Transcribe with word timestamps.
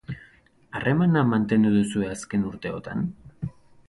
Harremana 0.77 1.21
mantendu 1.33 1.73
duzue 1.75 2.09
azken 2.13 2.47
urteotan? 2.53 3.05